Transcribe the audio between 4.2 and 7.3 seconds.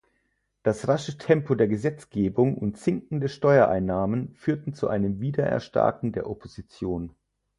führten zu einem Wiedererstarken der Opposition.